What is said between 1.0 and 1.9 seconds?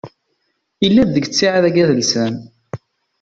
deg ttiɛad-agi